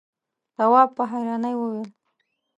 [0.55, 1.89] تواب په حيرانی وويل: